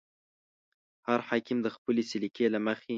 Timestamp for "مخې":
2.65-2.89